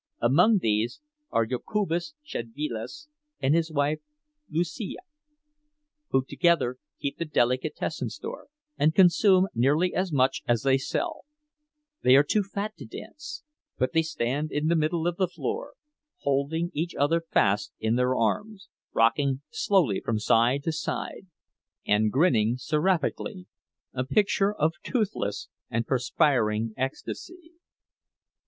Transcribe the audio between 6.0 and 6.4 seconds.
who